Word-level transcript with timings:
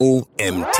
OMT. 0.00 0.78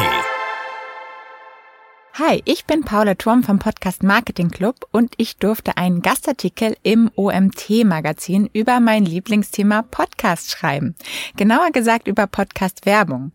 Hi, 2.21 2.41
ich 2.45 2.67
bin 2.67 2.85
Paula 2.85 3.17
Turm 3.17 3.43
vom 3.43 3.59
Podcast 3.59 4.05
Marketing 4.05 4.49
Club 4.49 4.87
und 4.93 5.15
ich 5.17 5.39
durfte 5.39 5.77
einen 5.77 6.03
Gastartikel 6.03 6.77
im 6.85 7.11
OMT 7.17 7.85
Magazin 7.85 8.49
über 8.53 8.79
mein 8.79 9.05
Lieblingsthema 9.05 9.83
Podcast 9.83 10.53
schreiben. 10.53 10.95
Genauer 11.35 11.73
gesagt 11.73 12.07
über 12.07 12.29
Podcast 12.29 12.87
Werbung. 12.87 13.33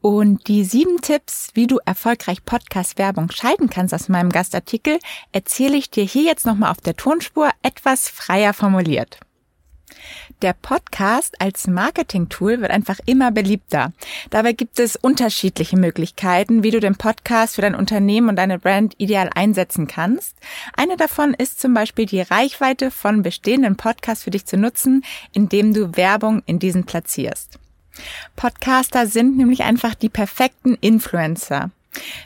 Und 0.00 0.46
die 0.46 0.62
sieben 0.62 1.00
Tipps, 1.00 1.48
wie 1.54 1.66
du 1.66 1.80
erfolgreich 1.84 2.44
Podcast-Werbung 2.44 3.32
schalten 3.32 3.68
kannst 3.68 3.92
aus 3.92 4.08
meinem 4.08 4.30
Gastartikel, 4.30 5.00
erzähle 5.32 5.76
ich 5.76 5.90
dir 5.90 6.04
hier 6.04 6.22
jetzt 6.22 6.46
nochmal 6.46 6.70
auf 6.70 6.80
der 6.80 6.94
Tonspur 6.94 7.50
etwas 7.62 8.08
freier 8.08 8.54
formuliert. 8.54 9.18
Der 10.42 10.54
Podcast 10.54 11.38
als 11.38 11.66
Marketing-Tool 11.66 12.62
wird 12.62 12.70
einfach 12.70 12.98
immer 13.04 13.30
beliebter. 13.30 13.92
Dabei 14.30 14.52
gibt 14.54 14.80
es 14.80 14.96
unterschiedliche 14.96 15.76
Möglichkeiten, 15.76 16.62
wie 16.62 16.70
du 16.70 16.80
den 16.80 16.96
Podcast 16.96 17.56
für 17.56 17.60
dein 17.60 17.74
Unternehmen 17.74 18.30
und 18.30 18.36
deine 18.36 18.58
Brand 18.58 18.94
ideal 18.96 19.28
einsetzen 19.34 19.86
kannst. 19.86 20.34
Eine 20.74 20.96
davon 20.96 21.34
ist 21.34 21.60
zum 21.60 21.74
Beispiel 21.74 22.06
die 22.06 22.22
Reichweite 22.22 22.90
von 22.90 23.22
bestehenden 23.22 23.76
Podcasts 23.76 24.24
für 24.24 24.30
dich 24.30 24.46
zu 24.46 24.56
nutzen, 24.56 25.04
indem 25.32 25.74
du 25.74 25.94
Werbung 25.96 26.42
in 26.46 26.58
diesen 26.58 26.84
platzierst. 26.84 27.58
Podcaster 28.34 29.06
sind 29.06 29.36
nämlich 29.36 29.62
einfach 29.64 29.94
die 29.94 30.08
perfekten 30.08 30.78
Influencer. 30.80 31.70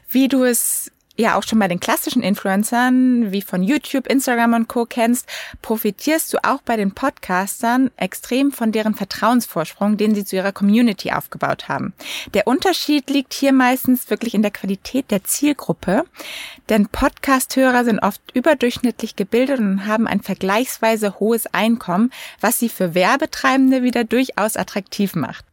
Wie 0.09 0.29
du 0.29 0.45
es 0.45 0.93
ja 1.17 1.37
auch 1.37 1.43
schon 1.43 1.59
bei 1.59 1.69
den 1.69 1.81
klassischen 1.81 2.23
Influencern 2.23 3.33
wie 3.33 3.43
von 3.43 3.63
YouTube, 3.63 4.07
Instagram 4.07 4.55
und 4.55 4.69
Co 4.69 4.85
kennst, 4.85 5.29
profitierst 5.63 6.33
du 6.33 6.39
auch 6.43 6.63
bei 6.63 6.77
den 6.77 6.93
Podcastern 6.93 7.91
extrem 7.97 8.53
von 8.53 8.73
deren 8.73 8.95
Vertrauensvorsprung, 8.95 9.97
den 9.97 10.15
sie 10.15 10.25
zu 10.25 10.37
ihrer 10.37 10.53
Community 10.53 11.13
aufgebaut 11.13 11.69
haben. 11.69 11.93
Der 12.35 12.47
Unterschied 12.47 13.09
liegt 13.11 13.35
hier 13.35 13.53
meistens 13.53 14.11
wirklich 14.11 14.35
in 14.35 14.43
der 14.43 14.51
Qualität 14.51 15.11
der 15.11 15.25
Zielgruppe, 15.25 16.05
denn 16.69 16.89
Podcasthörer 16.89 17.85
sind 17.85 18.01
oft 18.01 18.21
überdurchschnittlich 18.35 19.17
gebildet 19.17 19.61
und 19.61 19.87
haben 19.87 20.07
ein 20.07 20.21
vergleichsweise 20.21 21.21
hohes 21.21 21.47
Einkommen, 21.47 22.11
was 22.41 22.59
sie 22.59 22.69
für 22.69 22.95
Werbetreibende 22.95 23.83
wieder 23.83 24.05
durchaus 24.05 24.57
attraktiv 24.57 25.15
macht. 25.15 25.45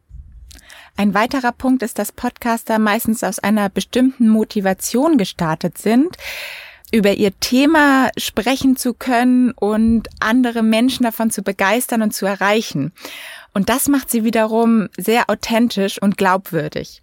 Ein 0.96 1.14
weiterer 1.14 1.52
Punkt 1.52 1.82
ist, 1.82 1.98
dass 1.98 2.12
Podcaster 2.12 2.78
meistens 2.78 3.24
aus 3.24 3.38
einer 3.38 3.68
bestimmten 3.68 4.28
Motivation 4.28 5.18
gestartet 5.18 5.78
sind, 5.78 6.16
über 6.92 7.14
ihr 7.14 7.38
Thema 7.40 8.10
sprechen 8.18 8.76
zu 8.76 8.92
können 8.92 9.52
und 9.52 10.08
andere 10.20 10.62
Menschen 10.62 11.04
davon 11.04 11.30
zu 11.30 11.42
begeistern 11.42 12.02
und 12.02 12.12
zu 12.12 12.26
erreichen. 12.26 12.92
Und 13.54 13.70
das 13.70 13.88
macht 13.88 14.10
sie 14.10 14.24
wiederum 14.24 14.88
sehr 14.98 15.30
authentisch 15.30 16.00
und 16.00 16.18
glaubwürdig. 16.18 17.02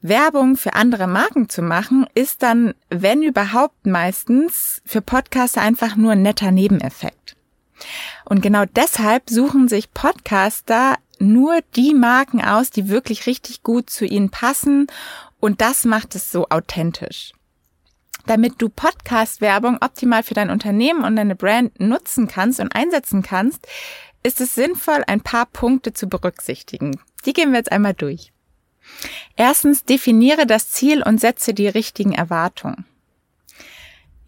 Werbung 0.00 0.56
für 0.56 0.74
andere 0.74 1.06
Marken 1.06 1.48
zu 1.48 1.62
machen, 1.62 2.06
ist 2.14 2.42
dann, 2.42 2.74
wenn 2.88 3.22
überhaupt 3.22 3.86
meistens, 3.86 4.80
für 4.84 5.00
Podcaster 5.00 5.60
einfach 5.60 5.96
nur 5.96 6.12
ein 6.12 6.22
netter 6.22 6.50
Nebeneffekt. 6.50 7.36
Und 8.24 8.40
genau 8.40 8.64
deshalb 8.64 9.28
suchen 9.28 9.68
sich 9.68 9.92
Podcaster 9.92 10.96
nur 11.18 11.60
die 11.74 11.94
Marken 11.94 12.42
aus, 12.42 12.70
die 12.70 12.88
wirklich 12.88 13.26
richtig 13.26 13.62
gut 13.62 13.90
zu 13.90 14.04
ihnen 14.04 14.30
passen 14.30 14.86
und 15.40 15.60
das 15.60 15.84
macht 15.84 16.14
es 16.14 16.30
so 16.30 16.48
authentisch. 16.48 17.32
Damit 18.26 18.54
du 18.58 18.68
Podcast-Werbung 18.68 19.78
optimal 19.80 20.22
für 20.22 20.34
dein 20.34 20.50
Unternehmen 20.50 21.04
und 21.04 21.16
deine 21.16 21.36
Brand 21.36 21.78
nutzen 21.78 22.26
kannst 22.26 22.58
und 22.58 22.74
einsetzen 22.74 23.22
kannst, 23.22 23.66
ist 24.22 24.40
es 24.40 24.54
sinnvoll, 24.56 25.04
ein 25.06 25.20
paar 25.20 25.46
Punkte 25.46 25.92
zu 25.92 26.08
berücksichtigen. 26.08 26.98
Die 27.24 27.32
gehen 27.32 27.52
wir 27.52 27.58
jetzt 27.58 27.70
einmal 27.70 27.94
durch. 27.94 28.32
Erstens, 29.36 29.84
definiere 29.84 30.46
das 30.46 30.70
Ziel 30.70 31.02
und 31.02 31.20
setze 31.20 31.54
die 31.54 31.68
richtigen 31.68 32.12
Erwartungen. 32.12 32.84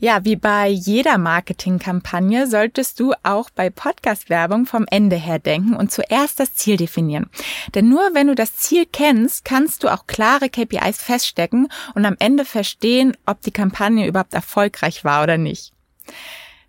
Ja, 0.01 0.25
wie 0.25 0.37
bei 0.37 0.69
jeder 0.69 1.19
Marketingkampagne 1.19 2.47
solltest 2.47 3.01
du 3.01 3.15
auch 3.25 3.51
bei 3.51 3.69
Podcast-Werbung 3.69 4.65
vom 4.65 4.87
Ende 4.89 5.17
her 5.17 5.41
denken 5.41 5.75
und 5.75 5.91
zuerst 5.91 6.39
das 6.39 6.55
Ziel 6.55 6.77
definieren. 6.77 7.29
Denn 7.75 7.89
nur 7.89 8.11
wenn 8.13 8.29
du 8.29 8.37
das 8.37 8.55
Ziel 8.55 8.87
kennst, 8.87 9.45
kannst 9.45 9.83
du 9.83 9.89
auch 9.89 10.07
klare 10.07 10.51
KPIs 10.51 11.03
feststecken 11.03 11.67
und 11.97 12.05
am 12.05 12.15
Ende 12.21 12.45
verstehen, 12.45 13.17
ob 13.27 13.41
die 13.41 13.51
Kampagne 13.51 14.07
überhaupt 14.07 14.35
erfolgreich 14.35 15.03
war 15.03 15.25
oder 15.25 15.37
nicht. 15.37 15.73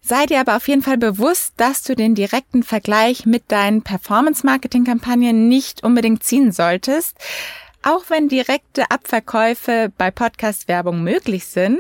Sei 0.02 0.26
dir 0.26 0.40
aber 0.40 0.56
auf 0.56 0.68
jeden 0.68 0.82
Fall 0.82 0.98
bewusst, 0.98 1.54
dass 1.58 1.84
du 1.84 1.96
den 1.96 2.16
direkten 2.16 2.64
Vergleich 2.64 3.28
mit 3.28 3.52
deinen 3.52 3.84
Performance-Marketing-Kampagnen 3.84 5.48
nicht 5.48 5.84
unbedingt 5.84 6.24
ziehen 6.24 6.52
solltest. 6.52 7.16
Auch 7.84 8.06
wenn 8.10 8.28
direkte 8.28 8.90
Abverkäufe 8.90 9.94
bei 10.00 10.10
Podcast-Werbung 10.10 11.04
möglich 11.04 11.46
sind, 11.46 11.80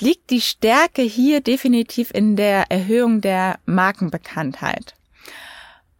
liegt 0.00 0.30
die 0.30 0.40
Stärke 0.40 1.02
hier 1.02 1.40
definitiv 1.40 2.10
in 2.12 2.36
der 2.36 2.70
Erhöhung 2.70 3.20
der 3.20 3.58
Markenbekanntheit. 3.66 4.94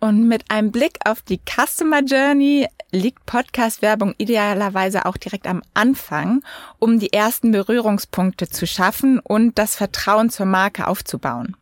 Und 0.00 0.26
mit 0.26 0.50
einem 0.50 0.72
Blick 0.72 0.98
auf 1.04 1.20
die 1.20 1.38
Customer 1.44 2.00
Journey 2.00 2.66
liegt 2.90 3.26
Podcast-Werbung 3.26 4.14
idealerweise 4.16 5.04
auch 5.04 5.18
direkt 5.18 5.46
am 5.46 5.62
Anfang, 5.74 6.42
um 6.78 6.98
die 6.98 7.12
ersten 7.12 7.52
Berührungspunkte 7.52 8.48
zu 8.48 8.66
schaffen 8.66 9.18
und 9.18 9.58
das 9.58 9.76
Vertrauen 9.76 10.30
zur 10.30 10.46
Marke 10.46 10.86
aufzubauen. 10.86 11.54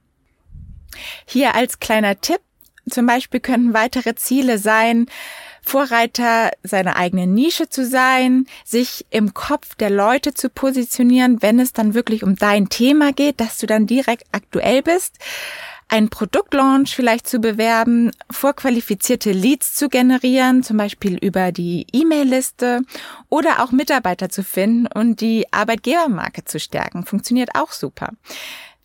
Hier 1.26 1.56
als 1.56 1.80
kleiner 1.80 2.20
Tipp, 2.20 2.40
zum 2.88 3.06
Beispiel 3.06 3.40
könnten 3.40 3.74
weitere 3.74 4.14
Ziele 4.14 4.58
sein, 4.58 5.06
Vorreiter 5.68 6.50
seiner 6.62 6.96
eigenen 6.96 7.34
Nische 7.34 7.68
zu 7.68 7.84
sein, 7.84 8.46
sich 8.64 9.04
im 9.10 9.34
Kopf 9.34 9.74
der 9.74 9.90
Leute 9.90 10.32
zu 10.32 10.48
positionieren, 10.48 11.42
wenn 11.42 11.60
es 11.60 11.74
dann 11.74 11.92
wirklich 11.92 12.22
um 12.22 12.36
dein 12.36 12.70
Thema 12.70 13.12
geht, 13.12 13.38
dass 13.38 13.58
du 13.58 13.66
dann 13.66 13.86
direkt 13.86 14.24
aktuell 14.32 14.82
bist, 14.82 15.18
einen 15.86 16.08
Produktlaunch 16.08 16.96
vielleicht 16.96 17.28
zu 17.28 17.38
bewerben, 17.38 18.12
vorqualifizierte 18.30 19.32
Leads 19.32 19.74
zu 19.74 19.90
generieren, 19.90 20.62
zum 20.62 20.78
Beispiel 20.78 21.18
über 21.18 21.52
die 21.52 21.86
E-Mail-Liste 21.92 22.80
oder 23.28 23.62
auch 23.62 23.70
Mitarbeiter 23.70 24.30
zu 24.30 24.42
finden 24.42 24.86
und 24.86 25.20
die 25.20 25.52
Arbeitgebermarke 25.52 26.46
zu 26.46 26.58
stärken. 26.58 27.04
Funktioniert 27.04 27.50
auch 27.54 27.72
super. 27.72 28.12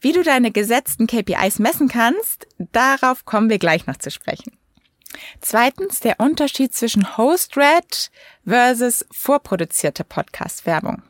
Wie 0.02 0.12
du 0.12 0.22
deine 0.22 0.52
gesetzten 0.52 1.08
KPIs 1.08 1.60
messen 1.60 1.88
kannst, 1.88 2.46
darauf 2.58 3.24
kommen 3.24 3.50
wir 3.50 3.58
gleich 3.58 3.88
noch 3.88 3.96
zu 3.96 4.12
sprechen. 4.12 4.52
Zweitens 5.42 6.00
der 6.00 6.20
Unterschied 6.20 6.74
zwischen 6.74 7.18
Host-Read 7.18 8.12
versus 8.46 9.06
vorproduzierte 9.12 10.04
Podcast-Werbung. 10.04 11.04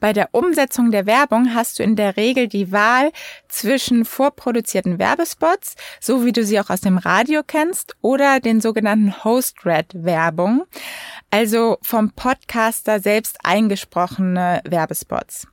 Bei 0.00 0.12
der 0.12 0.28
Umsetzung 0.32 0.90
der 0.90 1.06
Werbung 1.06 1.54
hast 1.54 1.78
du 1.78 1.82
in 1.82 1.96
der 1.96 2.16
Regel 2.16 2.48
die 2.48 2.72
Wahl 2.72 3.10
zwischen 3.48 4.04
vorproduzierten 4.04 4.98
Werbespots, 4.98 5.76
so 6.00 6.24
wie 6.24 6.32
du 6.32 6.44
sie 6.44 6.60
auch 6.60 6.70
aus 6.70 6.82
dem 6.82 6.98
Radio 6.98 7.42
kennst, 7.46 7.96
oder 8.00 8.40
den 8.40 8.60
sogenannten 8.60 9.24
Host-Read-Werbung, 9.24 10.66
also 11.30 11.78
vom 11.82 12.10
Podcaster 12.10 13.00
selbst 13.00 13.38
eingesprochene 13.44 14.62
Werbespots. 14.64 15.46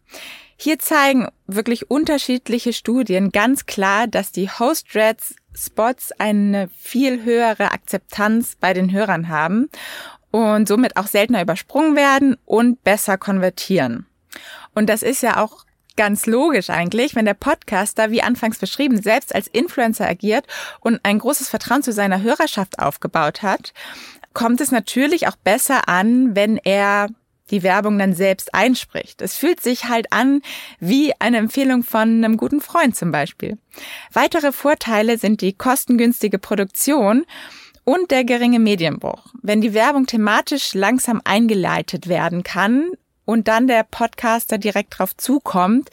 Hier 0.58 0.78
zeigen 0.78 1.28
wirklich 1.48 1.90
unterschiedliche 1.90 2.74
Studien 2.74 3.32
ganz 3.32 3.66
klar, 3.66 4.06
dass 4.06 4.32
die 4.32 4.50
Host-Reads 4.50 5.36
Spots 5.54 6.12
eine 6.18 6.70
viel 6.78 7.24
höhere 7.24 7.72
Akzeptanz 7.72 8.56
bei 8.60 8.74
den 8.74 8.92
Hörern 8.92 9.28
haben 9.28 9.70
und 10.32 10.68
somit 10.68 10.98
auch 10.98 11.08
seltener 11.08 11.42
übersprungen 11.42 11.96
werden 11.96 12.38
und 12.46 12.84
besser 12.84 13.18
konvertieren. 13.18 14.06
Und 14.74 14.90
das 14.90 15.04
ist 15.04 15.22
ja 15.22 15.44
auch 15.44 15.66
ganz 15.98 16.26
logisch 16.26 16.70
eigentlich, 16.70 17.16
wenn 17.16 17.26
der 17.26 17.34
Podcaster, 17.34 18.12
wie 18.12 18.24
anfangs 18.24 18.58
beschrieben, 18.58 19.02
selbst 19.02 19.36
als 19.36 19.48
Influencer 19.48 20.08
agiert 20.08 20.46
und 20.80 21.00
ein 21.04 21.20
großes 21.20 21.50
Vertrauen 21.50 21.84
zu 21.84 21.92
seiner 21.92 22.22
Hörerschaft 22.22 22.80
aufgebaut 22.80 23.42
hat, 23.42 23.74
kommt 24.34 24.62
es 24.62 24.72
natürlich 24.72 25.28
auch 25.28 25.36
besser 25.36 25.90
an, 25.90 26.36
wenn 26.36 26.58
er 26.58 27.10
die 27.52 27.64
Werbung 27.64 28.00
dann 28.00 28.14
selbst 28.14 28.54
einspricht. 28.54 29.22
Es 29.22 29.36
fühlt 29.36 29.62
sich 29.62 29.86
halt 29.86 30.12
an 30.12 30.42
wie 30.80 31.14
eine 31.20 31.38
Empfehlung 31.38 31.84
von 31.84 32.02
einem 32.02 32.38
guten 32.38 32.62
Freund 32.62 32.96
zum 32.96 33.12
Beispiel. 33.12 33.58
Weitere 34.12 34.52
Vorteile 34.52 35.18
sind 35.18 35.42
die 35.42 35.54
kostengünstige 35.54 36.40
Produktion 36.40 37.26
und 37.84 38.12
der 38.12 38.24
geringe 38.24 38.60
Medienbruch. 38.60 39.34
Wenn 39.42 39.62
die 39.62 39.74
Werbung 39.74 40.06
thematisch 40.06 40.74
langsam 40.74 41.22
eingeleitet 41.24 42.08
werden 42.08 42.44
kann 42.44 42.92
und 43.26 43.48
dann 43.48 43.68
der 43.68 43.84
Podcaster 43.84 44.58
direkt 44.58 44.98
drauf 44.98 45.16
zukommt, 45.16 45.90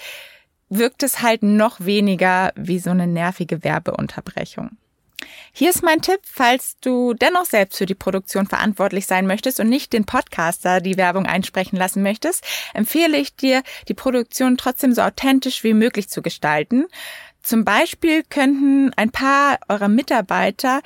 wirkt 0.68 1.02
es 1.02 1.22
halt 1.22 1.42
noch 1.42 1.80
weniger 1.80 2.52
wie 2.56 2.78
so 2.78 2.90
eine 2.90 3.06
nervige 3.06 3.64
Werbeunterbrechung. 3.64 4.76
Hier 5.52 5.70
ist 5.70 5.82
mein 5.82 6.00
Tipp, 6.00 6.20
falls 6.22 6.76
du 6.80 7.14
dennoch 7.14 7.44
selbst 7.44 7.78
für 7.78 7.86
die 7.86 7.94
Produktion 7.94 8.46
verantwortlich 8.46 9.06
sein 9.06 9.26
möchtest 9.26 9.58
und 9.58 9.68
nicht 9.68 9.92
den 9.92 10.04
Podcaster 10.04 10.80
die 10.80 10.96
Werbung 10.96 11.26
einsprechen 11.26 11.76
lassen 11.76 12.02
möchtest, 12.02 12.44
empfehle 12.74 13.16
ich 13.16 13.34
dir, 13.34 13.62
die 13.88 13.94
Produktion 13.94 14.56
trotzdem 14.56 14.92
so 14.92 15.02
authentisch 15.02 15.64
wie 15.64 15.74
möglich 15.74 16.08
zu 16.08 16.22
gestalten. 16.22 16.86
Zum 17.42 17.64
Beispiel 17.64 18.22
könnten 18.22 18.92
ein 18.94 19.10
paar 19.10 19.58
eurer 19.68 19.88
Mitarbeiter 19.88 20.80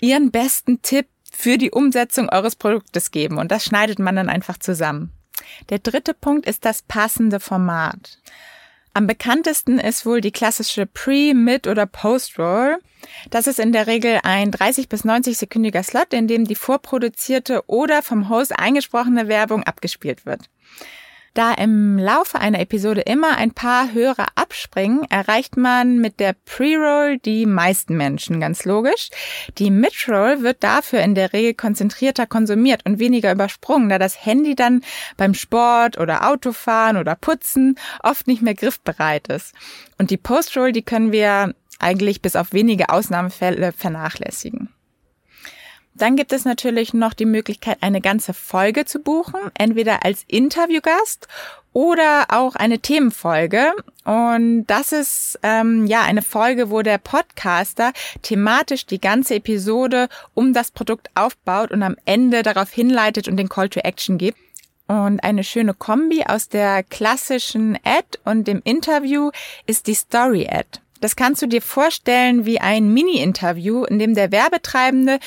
ihren 0.00 0.30
besten 0.30 0.82
Tipp 0.82 1.06
für 1.30 1.56
die 1.56 1.70
Umsetzung 1.70 2.28
eures 2.28 2.56
Produktes 2.56 3.10
geben. 3.10 3.38
Und 3.38 3.50
das 3.50 3.64
schneidet 3.64 3.98
man 3.98 4.16
dann 4.16 4.28
einfach 4.28 4.58
zusammen. 4.58 5.12
Der 5.70 5.78
dritte 5.78 6.14
Punkt 6.14 6.46
ist 6.46 6.64
das 6.64 6.82
passende 6.82 7.40
Format. 7.40 8.18
Am 8.92 9.06
bekanntesten 9.06 9.78
ist 9.78 10.04
wohl 10.04 10.20
die 10.20 10.32
klassische 10.32 10.84
Pre-, 10.84 11.32
Mid- 11.32 11.68
oder 11.68 11.86
Post-Roll. 11.86 12.78
Das 13.30 13.46
ist 13.46 13.60
in 13.60 13.72
der 13.72 13.86
Regel 13.86 14.18
ein 14.24 14.50
30 14.50 14.88
bis 14.88 15.04
90 15.04 15.38
sekündiger 15.38 15.82
Slot, 15.82 16.12
in 16.12 16.26
dem 16.26 16.44
die 16.44 16.56
vorproduzierte 16.56 17.62
oder 17.68 18.02
vom 18.02 18.28
Host 18.28 18.58
eingesprochene 18.58 19.28
Werbung 19.28 19.62
abgespielt 19.62 20.26
wird. 20.26 20.42
Da 21.32 21.54
im 21.54 21.96
Laufe 21.96 22.40
einer 22.40 22.58
Episode 22.58 23.02
immer 23.02 23.36
ein 23.36 23.52
paar 23.52 23.92
Hörer 23.92 24.26
abspringen, 24.34 25.04
erreicht 25.10 25.56
man 25.56 25.98
mit 25.98 26.18
der 26.18 26.34
Pre-Roll 26.44 27.18
die 27.18 27.46
meisten 27.46 27.96
Menschen, 27.96 28.40
ganz 28.40 28.64
logisch. 28.64 29.10
Die 29.58 29.70
Mid-Roll 29.70 30.42
wird 30.42 30.64
dafür 30.64 31.00
in 31.02 31.14
der 31.14 31.32
Regel 31.32 31.54
konzentrierter 31.54 32.26
konsumiert 32.26 32.84
und 32.84 32.98
weniger 32.98 33.30
übersprungen, 33.30 33.88
da 33.88 34.00
das 34.00 34.26
Handy 34.26 34.56
dann 34.56 34.82
beim 35.16 35.34
Sport 35.34 35.98
oder 35.98 36.28
Autofahren 36.28 36.96
oder 36.96 37.14
Putzen 37.14 37.76
oft 38.02 38.26
nicht 38.26 38.42
mehr 38.42 38.54
griffbereit 38.54 39.28
ist. 39.28 39.54
Und 39.98 40.10
die 40.10 40.16
Post-Roll, 40.16 40.72
die 40.72 40.82
können 40.82 41.12
wir 41.12 41.54
eigentlich 41.78 42.22
bis 42.22 42.34
auf 42.34 42.52
wenige 42.52 42.88
Ausnahmefälle 42.88 43.70
vernachlässigen. 43.70 44.68
Dann 46.00 46.16
gibt 46.16 46.32
es 46.32 46.46
natürlich 46.46 46.94
noch 46.94 47.12
die 47.12 47.26
Möglichkeit, 47.26 47.76
eine 47.82 48.00
ganze 48.00 48.32
Folge 48.32 48.86
zu 48.86 49.00
buchen, 49.00 49.38
entweder 49.52 50.02
als 50.02 50.24
Interviewgast 50.28 51.28
oder 51.74 52.24
auch 52.30 52.56
eine 52.56 52.78
Themenfolge. 52.78 53.72
Und 54.06 54.64
das 54.64 54.92
ist 54.92 55.38
ähm, 55.42 55.86
ja 55.86 56.00
eine 56.00 56.22
Folge, 56.22 56.70
wo 56.70 56.80
der 56.80 56.96
Podcaster 56.96 57.92
thematisch 58.22 58.86
die 58.86 58.98
ganze 58.98 59.34
Episode 59.34 60.08
um 60.32 60.54
das 60.54 60.70
Produkt 60.70 61.10
aufbaut 61.14 61.70
und 61.70 61.82
am 61.82 61.96
Ende 62.06 62.42
darauf 62.42 62.70
hinleitet 62.70 63.28
und 63.28 63.36
den 63.36 63.50
Call 63.50 63.68
to 63.68 63.80
Action 63.80 64.16
gibt. 64.16 64.38
Und 64.86 65.22
eine 65.22 65.44
schöne 65.44 65.74
Kombi 65.74 66.24
aus 66.26 66.48
der 66.48 66.82
klassischen 66.82 67.78
Ad 67.84 68.18
und 68.24 68.48
dem 68.48 68.62
Interview 68.64 69.32
ist 69.66 69.86
die 69.86 69.94
Story 69.94 70.48
Ad. 70.50 70.80
Das 71.02 71.14
kannst 71.16 71.42
du 71.42 71.46
dir 71.46 71.62
vorstellen 71.62 72.46
wie 72.46 72.60
ein 72.60 72.92
Mini-Interview, 72.92 73.84
in 73.84 73.98
dem 73.98 74.14
der 74.14 74.32
Werbetreibende 74.32 75.18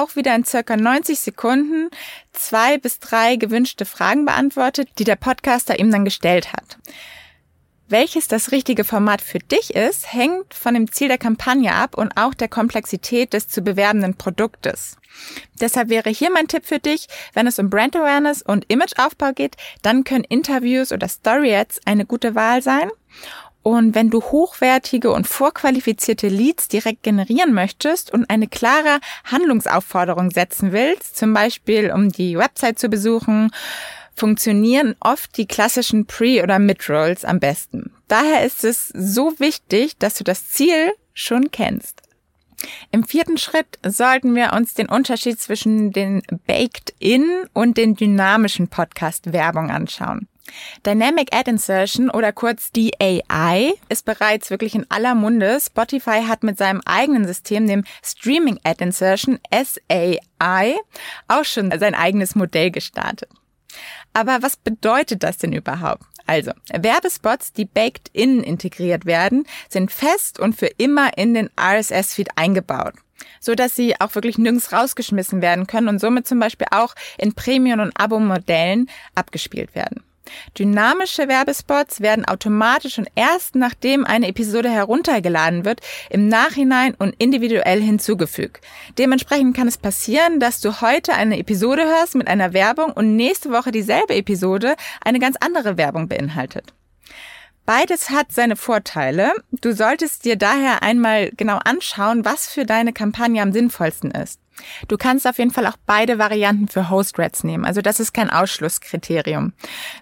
auch 0.00 0.16
wieder 0.16 0.34
in 0.34 0.44
circa 0.44 0.76
90 0.76 1.18
Sekunden 1.18 1.90
zwei 2.32 2.78
bis 2.78 3.00
drei 3.00 3.36
gewünschte 3.36 3.84
Fragen 3.84 4.24
beantwortet, 4.24 4.88
die 4.98 5.04
der 5.04 5.16
Podcaster 5.16 5.78
ihm 5.78 5.90
dann 5.90 6.04
gestellt 6.04 6.52
hat. 6.52 6.78
Welches 7.86 8.28
das 8.28 8.50
richtige 8.50 8.82
Format 8.82 9.20
für 9.20 9.38
dich 9.38 9.74
ist, 9.74 10.12
hängt 10.12 10.54
von 10.54 10.72
dem 10.74 10.90
Ziel 10.90 11.08
der 11.08 11.18
Kampagne 11.18 11.74
ab 11.74 11.96
und 11.98 12.16
auch 12.16 12.32
der 12.32 12.48
Komplexität 12.48 13.34
des 13.34 13.48
zu 13.48 13.60
bewerbenden 13.60 14.14
Produktes. 14.14 14.96
Deshalb 15.60 15.90
wäre 15.90 16.10
hier 16.10 16.30
mein 16.30 16.48
Tipp 16.48 16.64
für 16.66 16.78
dich, 16.78 17.06
wenn 17.34 17.46
es 17.46 17.58
um 17.58 17.70
Brand 17.70 17.94
Awareness 17.94 18.42
und 18.42 18.64
Imageaufbau 18.68 19.32
geht, 19.32 19.56
dann 19.82 20.02
können 20.02 20.24
Interviews 20.24 20.92
oder 20.92 21.08
Story 21.08 21.54
Ads 21.54 21.80
eine 21.84 22.06
gute 22.06 22.34
Wahl 22.34 22.62
sein. 22.62 22.90
Und 23.64 23.94
wenn 23.94 24.10
du 24.10 24.20
hochwertige 24.20 25.10
und 25.10 25.26
vorqualifizierte 25.26 26.28
Leads 26.28 26.68
direkt 26.68 27.02
generieren 27.02 27.54
möchtest 27.54 28.12
und 28.12 28.28
eine 28.28 28.46
klare 28.46 29.00
Handlungsaufforderung 29.24 30.30
setzen 30.30 30.72
willst, 30.72 31.16
zum 31.16 31.32
Beispiel 31.32 31.90
um 31.90 32.10
die 32.10 32.36
Website 32.36 32.78
zu 32.78 32.90
besuchen, 32.90 33.50
funktionieren 34.14 34.96
oft 35.00 35.38
die 35.38 35.46
klassischen 35.46 36.04
Pre- 36.04 36.42
oder 36.42 36.58
Mid-Rolls 36.58 37.24
am 37.24 37.40
besten. 37.40 37.90
Daher 38.06 38.44
ist 38.44 38.64
es 38.64 38.88
so 38.88 39.32
wichtig, 39.38 39.96
dass 39.96 40.16
du 40.16 40.24
das 40.24 40.50
Ziel 40.50 40.92
schon 41.14 41.50
kennst. 41.50 42.02
Im 42.90 43.04
vierten 43.04 43.38
Schritt 43.38 43.78
sollten 43.82 44.34
wir 44.34 44.52
uns 44.52 44.74
den 44.74 44.90
Unterschied 44.90 45.40
zwischen 45.40 45.90
den 45.90 46.20
Baked-In 46.46 47.46
und 47.54 47.78
den 47.78 47.94
dynamischen 47.94 48.68
Podcast-Werbung 48.68 49.70
anschauen. 49.70 50.28
Dynamic 50.84 51.34
Ad 51.34 51.50
Insertion 51.50 52.10
oder 52.10 52.32
kurz 52.32 52.70
DAI 52.72 53.74
ist 53.88 54.04
bereits 54.04 54.50
wirklich 54.50 54.74
in 54.74 54.86
aller 54.90 55.14
Munde. 55.14 55.58
Spotify 55.60 56.22
hat 56.26 56.42
mit 56.42 56.58
seinem 56.58 56.82
eigenen 56.84 57.26
System, 57.26 57.66
dem 57.66 57.84
Streaming 58.02 58.60
Ad 58.64 58.84
Insertion 58.84 59.38
SAI, 59.50 60.76
auch 61.28 61.44
schon 61.44 61.76
sein 61.78 61.94
eigenes 61.94 62.34
Modell 62.34 62.70
gestartet. 62.70 63.30
Aber 64.12 64.42
was 64.42 64.56
bedeutet 64.56 65.22
das 65.22 65.38
denn 65.38 65.52
überhaupt? 65.52 66.04
Also, 66.26 66.52
Werbespots, 66.72 67.52
die 67.52 67.64
baked 67.64 68.08
in 68.12 68.42
integriert 68.42 69.04
werden, 69.04 69.46
sind 69.68 69.90
fest 69.90 70.38
und 70.38 70.54
für 70.54 70.66
immer 70.78 71.18
in 71.18 71.34
den 71.34 71.50
RSS-Feed 71.58 72.28
eingebaut 72.36 72.94
so 73.40 73.54
dass 73.54 73.76
sie 73.76 74.00
auch 74.00 74.14
wirklich 74.14 74.38
nirgends 74.38 74.72
rausgeschmissen 74.72 75.42
werden 75.42 75.66
können 75.66 75.88
und 75.88 76.00
somit 76.00 76.26
zum 76.26 76.40
Beispiel 76.40 76.66
auch 76.70 76.94
in 77.18 77.34
Premium- 77.34 77.80
und 77.80 77.92
Abo-Modellen 77.94 78.88
abgespielt 79.14 79.74
werden. 79.74 80.02
Dynamische 80.58 81.28
Werbespots 81.28 82.00
werden 82.00 82.24
automatisch 82.24 82.98
und 82.98 83.08
erst 83.14 83.54
nachdem 83.54 84.04
eine 84.04 84.28
Episode 84.28 84.70
heruntergeladen 84.70 85.64
wird, 85.64 85.80
im 86.10 86.28
Nachhinein 86.28 86.94
und 86.94 87.14
individuell 87.18 87.80
hinzugefügt. 87.80 88.64
Dementsprechend 88.98 89.56
kann 89.56 89.68
es 89.68 89.78
passieren, 89.78 90.40
dass 90.40 90.60
du 90.60 90.80
heute 90.80 91.14
eine 91.14 91.38
Episode 91.38 91.84
hörst 91.84 92.14
mit 92.14 92.28
einer 92.28 92.52
Werbung 92.52 92.92
und 92.92 93.16
nächste 93.16 93.50
Woche 93.50 93.72
dieselbe 93.72 94.14
Episode 94.14 94.76
eine 95.04 95.18
ganz 95.18 95.36
andere 95.40 95.76
Werbung 95.76 96.08
beinhaltet. 96.08 96.72
Beides 97.66 98.10
hat 98.10 98.30
seine 98.30 98.56
Vorteile. 98.56 99.32
Du 99.50 99.72
solltest 99.72 100.26
dir 100.26 100.36
daher 100.36 100.82
einmal 100.82 101.30
genau 101.30 101.58
anschauen, 101.64 102.24
was 102.24 102.46
für 102.46 102.66
deine 102.66 102.92
Kampagne 102.92 103.40
am 103.40 103.52
sinnvollsten 103.52 104.10
ist. 104.10 104.38
Du 104.88 104.96
kannst 104.96 105.26
auf 105.26 105.38
jeden 105.38 105.50
Fall 105.50 105.66
auch 105.66 105.76
beide 105.86 106.18
Varianten 106.18 106.68
für 106.68 106.90
Host-Reds 106.90 107.44
nehmen. 107.44 107.64
Also 107.64 107.80
das 107.80 108.00
ist 108.00 108.12
kein 108.12 108.30
Ausschlusskriterium. 108.30 109.52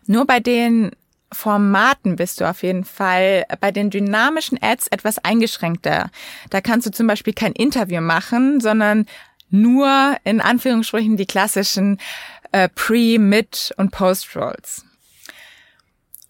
Nur 0.06 0.26
bei 0.26 0.40
den 0.40 0.90
Formaten 1.32 2.16
bist 2.16 2.40
du 2.40 2.48
auf 2.48 2.62
jeden 2.62 2.84
Fall 2.84 3.44
bei 3.60 3.70
den 3.70 3.90
dynamischen 3.90 4.58
Ads 4.62 4.88
etwas 4.88 5.18
eingeschränkter. 5.18 6.10
Da 6.50 6.60
kannst 6.60 6.86
du 6.86 6.90
zum 6.90 7.06
Beispiel 7.06 7.32
kein 7.32 7.52
Interview 7.52 8.00
machen, 8.00 8.60
sondern 8.60 9.06
nur 9.50 10.16
in 10.24 10.40
Anführungsstrichen 10.40 11.16
die 11.16 11.26
klassischen 11.26 11.98
äh, 12.52 12.68
Pre-, 12.68 13.18
Mid- 13.18 13.72
und 13.76 13.90
Post-Rolls. 13.90 14.84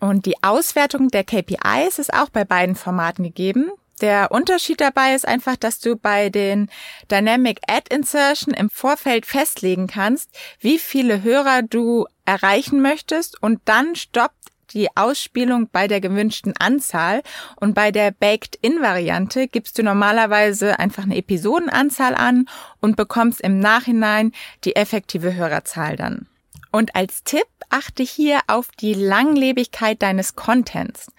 Und 0.00 0.26
die 0.26 0.42
Auswertung 0.42 1.08
der 1.08 1.22
KPIs 1.22 1.98
ist 1.98 2.12
auch 2.12 2.28
bei 2.28 2.44
beiden 2.44 2.74
Formaten 2.74 3.22
gegeben. 3.22 3.70
Der 4.02 4.32
Unterschied 4.32 4.81
dabei 4.81 5.14
ist 5.14 5.26
einfach, 5.26 5.54
dass 5.54 5.78
du 5.78 5.94
bei 5.94 6.28
den 6.28 6.69
Dynamic 7.08 7.60
Ad 7.69 7.94
Insertion 7.94 8.52
im 8.52 8.69
Vorfeld 8.69 9.26
festlegen 9.26 9.87
kannst, 9.87 10.28
wie 10.58 10.81
viele 10.81 11.22
Hörer 11.22 11.62
du 11.62 12.06
erreichen 12.25 12.82
möchtest 12.82 13.41
und 13.41 13.60
dann 13.65 13.94
stoppt 13.94 14.34
die 14.72 14.88
Ausspielung 14.96 15.69
bei 15.70 15.86
der 15.86 16.00
gewünschten 16.00 16.55
Anzahl 16.58 17.22
und 17.56 17.74
bei 17.74 17.93
der 17.93 18.10
Baked-In-Variante 18.10 19.46
gibst 19.46 19.79
du 19.79 19.84
normalerweise 19.84 20.81
einfach 20.81 21.05
eine 21.05 21.17
Episodenanzahl 21.17 22.17
an 22.17 22.46
und 22.81 22.96
bekommst 22.96 23.41
im 23.41 23.60
Nachhinein 23.60 24.32
die 24.65 24.74
effektive 24.74 25.34
Hörerzahl 25.34 25.94
dann. 25.96 26.26
Und 26.72 26.96
als 26.96 27.22
Tipp 27.22 27.46
achte 27.70 28.03
hier 28.03 28.41
auf 28.48 28.69
die 28.81 28.94
Langlebigkeit 28.94 30.03
deines 30.03 30.34
Contents. 30.34 31.12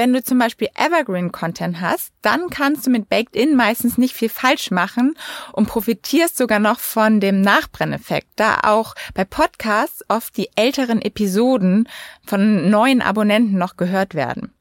Wenn 0.00 0.14
du 0.14 0.24
zum 0.24 0.38
Beispiel 0.38 0.68
Evergreen 0.76 1.30
Content 1.30 1.82
hast, 1.82 2.14
dann 2.22 2.48
kannst 2.48 2.86
du 2.86 2.90
mit 2.90 3.10
Baked 3.10 3.36
In 3.36 3.54
meistens 3.54 3.98
nicht 3.98 4.14
viel 4.14 4.30
falsch 4.30 4.70
machen 4.70 5.14
und 5.52 5.66
profitierst 5.66 6.38
sogar 6.38 6.58
noch 6.58 6.80
von 6.80 7.20
dem 7.20 7.42
Nachbrenneffekt, 7.42 8.28
da 8.36 8.60
auch 8.62 8.94
bei 9.12 9.26
Podcasts 9.26 10.02
oft 10.08 10.34
die 10.38 10.48
älteren 10.56 11.02
Episoden 11.02 11.86
von 12.24 12.70
neuen 12.70 13.02
Abonnenten 13.02 13.58
noch 13.58 13.76
gehört 13.76 14.14
werden. 14.14 14.54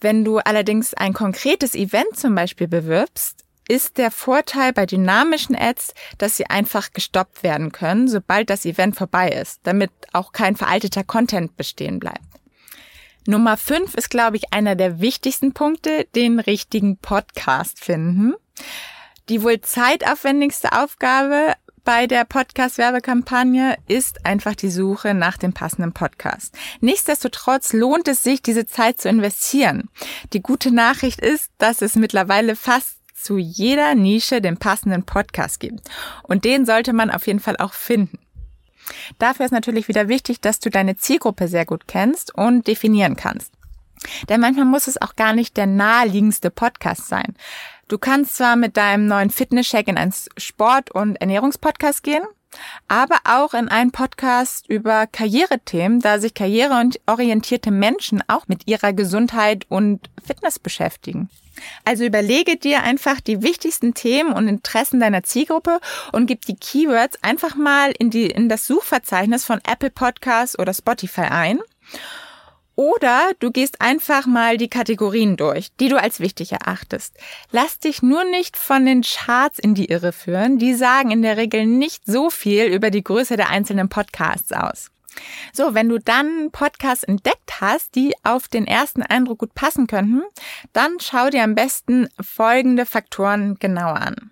Wenn 0.00 0.24
du 0.24 0.38
allerdings 0.38 0.94
ein 0.94 1.12
konkretes 1.12 1.76
Event 1.76 2.16
zum 2.16 2.34
Beispiel 2.34 2.66
bewirbst, 2.66 3.44
ist 3.68 3.98
der 3.98 4.10
Vorteil 4.10 4.72
bei 4.72 4.84
dynamischen 4.84 5.54
Ads, 5.54 5.94
dass 6.18 6.36
sie 6.36 6.46
einfach 6.46 6.92
gestoppt 6.92 7.44
werden 7.44 7.70
können, 7.70 8.08
sobald 8.08 8.50
das 8.50 8.66
Event 8.66 8.96
vorbei 8.96 9.28
ist, 9.28 9.60
damit 9.62 9.92
auch 10.12 10.32
kein 10.32 10.56
veralteter 10.56 11.04
Content 11.04 11.56
bestehen 11.56 12.00
bleibt. 12.00 12.29
Nummer 13.26 13.56
fünf 13.56 13.94
ist, 13.94 14.10
glaube 14.10 14.36
ich, 14.36 14.52
einer 14.52 14.76
der 14.76 15.00
wichtigsten 15.00 15.52
Punkte, 15.52 16.06
den 16.14 16.40
richtigen 16.40 16.96
Podcast 16.96 17.82
finden. 17.82 18.34
Die 19.28 19.42
wohl 19.42 19.60
zeitaufwendigste 19.60 20.72
Aufgabe 20.72 21.54
bei 21.84 22.06
der 22.06 22.24
Podcast-Werbekampagne 22.24 23.76
ist 23.88 24.26
einfach 24.26 24.54
die 24.54 24.70
Suche 24.70 25.14
nach 25.14 25.38
dem 25.38 25.52
passenden 25.52 25.92
Podcast. 25.92 26.56
Nichtsdestotrotz 26.80 27.72
lohnt 27.72 28.08
es 28.08 28.22
sich, 28.22 28.42
diese 28.42 28.66
Zeit 28.66 29.00
zu 29.00 29.08
investieren. 29.08 29.88
Die 30.32 30.42
gute 30.42 30.72
Nachricht 30.72 31.20
ist, 31.20 31.50
dass 31.58 31.82
es 31.82 31.96
mittlerweile 31.96 32.56
fast 32.56 32.96
zu 33.14 33.38
jeder 33.38 33.94
Nische 33.94 34.40
den 34.40 34.56
passenden 34.56 35.04
Podcast 35.04 35.60
gibt. 35.60 35.88
Und 36.22 36.44
den 36.44 36.66
sollte 36.66 36.92
man 36.92 37.10
auf 37.10 37.26
jeden 37.26 37.40
Fall 37.40 37.56
auch 37.56 37.72
finden. 37.72 38.18
Dafür 39.18 39.46
ist 39.46 39.52
natürlich 39.52 39.88
wieder 39.88 40.08
wichtig, 40.08 40.40
dass 40.40 40.60
du 40.60 40.70
deine 40.70 40.96
Zielgruppe 40.96 41.48
sehr 41.48 41.66
gut 41.66 41.86
kennst 41.86 42.34
und 42.34 42.66
definieren 42.66 43.16
kannst. 43.16 43.52
Denn 44.28 44.40
manchmal 44.40 44.64
muss 44.64 44.86
es 44.86 45.00
auch 45.00 45.16
gar 45.16 45.32
nicht 45.32 45.56
der 45.56 45.66
naheliegendste 45.66 46.50
Podcast 46.50 47.06
sein. 47.08 47.34
Du 47.88 47.98
kannst 47.98 48.36
zwar 48.36 48.56
mit 48.56 48.76
deinem 48.76 49.06
neuen 49.06 49.30
Fitness-Check 49.30 49.88
in 49.88 49.98
einen 49.98 50.14
Sport- 50.36 50.90
und 50.90 51.16
Ernährungspodcast 51.16 52.02
gehen, 52.02 52.22
aber 52.88 53.16
auch 53.24 53.54
in 53.54 53.68
einen 53.68 53.90
Podcast 53.90 54.68
über 54.68 55.06
Karrierethemen, 55.06 56.00
da 56.00 56.18
sich 56.18 56.34
karriereorientierte 56.34 57.70
Menschen 57.70 58.22
auch 58.26 58.48
mit 58.48 58.66
ihrer 58.66 58.92
Gesundheit 58.92 59.66
und 59.68 60.08
Fitness 60.24 60.58
beschäftigen. 60.58 61.28
Also 61.84 62.04
überlege 62.04 62.56
dir 62.56 62.82
einfach 62.82 63.20
die 63.20 63.42
wichtigsten 63.42 63.94
Themen 63.94 64.32
und 64.32 64.48
Interessen 64.48 65.00
deiner 65.00 65.22
Zielgruppe 65.22 65.80
und 66.12 66.26
gib 66.26 66.44
die 66.46 66.56
Keywords 66.56 67.18
einfach 67.22 67.54
mal 67.54 67.92
in 67.98 68.10
die, 68.10 68.26
in 68.26 68.48
das 68.48 68.66
Suchverzeichnis 68.66 69.44
von 69.44 69.60
Apple 69.66 69.90
Podcasts 69.90 70.58
oder 70.58 70.74
Spotify 70.74 71.22
ein 71.22 71.60
oder 72.80 73.32
du 73.40 73.50
gehst 73.50 73.82
einfach 73.82 74.26
mal 74.26 74.56
die 74.56 74.70
Kategorien 74.70 75.36
durch, 75.36 75.68
die 75.80 75.90
du 75.90 76.00
als 76.00 76.18
wichtig 76.18 76.52
erachtest. 76.52 77.14
Lass 77.50 77.78
dich 77.78 78.00
nur 78.00 78.24
nicht 78.24 78.56
von 78.56 78.86
den 78.86 79.02
Charts 79.02 79.58
in 79.58 79.74
die 79.74 79.90
Irre 79.90 80.12
führen. 80.12 80.58
Die 80.58 80.72
sagen 80.72 81.10
in 81.10 81.20
der 81.20 81.36
Regel 81.36 81.66
nicht 81.66 82.06
so 82.06 82.30
viel 82.30 82.64
über 82.64 82.90
die 82.90 83.04
Größe 83.04 83.36
der 83.36 83.50
einzelnen 83.50 83.90
Podcasts 83.90 84.50
aus. 84.52 84.90
So, 85.52 85.74
wenn 85.74 85.88
du 85.88 85.98
dann 85.98 86.50
Podcasts 86.50 87.04
entdeckt 87.04 87.60
hast, 87.60 87.94
die 87.94 88.14
auf 88.22 88.48
den 88.48 88.66
ersten 88.66 89.02
Eindruck 89.02 89.38
gut 89.38 89.54
passen 89.54 89.86
könnten, 89.86 90.22
dann 90.72 90.98
schau 91.00 91.30
dir 91.30 91.42
am 91.42 91.54
besten 91.54 92.08
folgende 92.20 92.86
Faktoren 92.86 93.56
genauer 93.58 93.96
an. 93.96 94.30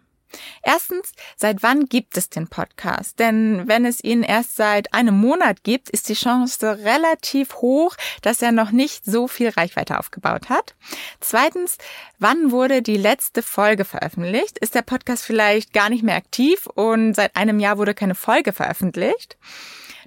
Erstens, 0.63 1.13
seit 1.37 1.63
wann 1.63 1.87
gibt 1.87 2.17
es 2.17 2.29
den 2.29 2.49
Podcast? 2.49 3.19
Denn 3.19 3.67
wenn 3.67 3.85
es 3.85 4.03
ihn 4.03 4.23
erst 4.23 4.57
seit 4.57 4.93
einem 4.93 5.19
Monat 5.19 5.65
gibt, 5.65 5.89
ist 5.91 6.09
die 6.09 6.15
Chance 6.15 6.85
relativ 6.85 7.57
hoch, 7.57 7.97
dass 8.23 8.43
er 8.43 8.53
noch 8.53 8.71
nicht 8.71 9.05
so 9.05 9.29
viel 9.29 9.49
Reichweite 9.49 9.99
aufgebaut 9.99 10.49
hat. 10.49 10.75
Zweitens, 11.21 11.79
wann 12.19 12.51
wurde 12.51 12.83
die 12.83 12.97
letzte 12.97 13.43
Folge 13.43 13.85
veröffentlicht? 13.85 14.59
Ist 14.59 14.75
der 14.75 14.83
Podcast 14.83 15.25
vielleicht 15.25 15.73
gar 15.73 15.89
nicht 15.89 16.03
mehr 16.03 16.17
aktiv 16.17 16.67
und 16.67 17.15
seit 17.15 17.37
einem 17.37 17.59
Jahr 17.59 17.79
wurde 17.79 17.95
keine 17.95 18.15
Folge 18.15 18.53
veröffentlicht? 18.53 19.39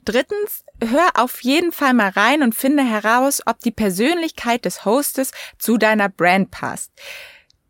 Drittens, 0.04 0.66
hör 0.84 1.10
auf 1.14 1.42
jeden 1.42 1.72
Fall 1.72 1.94
mal 1.94 2.10
rein 2.10 2.42
und 2.42 2.56
finde 2.56 2.84
heraus, 2.84 3.42
ob 3.46 3.60
die 3.60 3.72
Persönlichkeit 3.72 4.66
des 4.66 4.84
Hostes 4.84 5.32
zu 5.60 5.78
deiner 5.78 6.10
Brand 6.10 6.50
passt. 6.50 6.92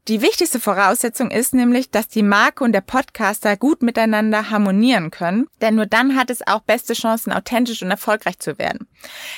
Die 0.08 0.22
wichtigste 0.22 0.60
Voraussetzung 0.60 1.30
ist 1.30 1.54
nämlich, 1.54 1.92
dass 1.92 2.08
die 2.08 2.24
Marke 2.24 2.64
und 2.64 2.72
der 2.72 2.82
Podcaster 2.82 3.56
gut 3.56 3.84
miteinander 3.84 4.50
harmonieren 4.50 5.12
können, 5.12 5.48
denn 5.62 5.76
nur 5.76 5.86
dann 5.86 6.16
hat 6.16 6.32
es 6.32 6.46
auch 6.48 6.62
beste 6.62 6.94
Chancen, 6.94 7.32
authentisch 7.32 7.84
und 7.84 7.92
erfolgreich 7.92 8.40
zu 8.40 8.58
werden. 8.58 8.88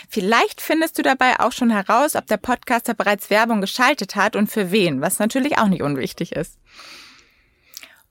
Vielleicht 0.07 0.62
findest 0.62 0.97
du 0.97 1.01
dabei 1.01 1.39
auch 1.39 1.51
schon 1.51 1.69
heraus, 1.69 2.15
ob 2.15 2.27
der 2.27 2.38
Podcaster 2.38 2.93
bereits 2.93 3.29
Werbung 3.29 3.59
geschaltet 3.59 4.15
hat 4.15 4.38
und 4.38 4.47
für 4.50 4.71
wen, 4.71 5.01
was 5.01 5.19
natürlich 5.19 5.57
auch 5.57 5.67
nicht 5.67 5.81
unwichtig 5.81 6.31
ist. 6.31 6.57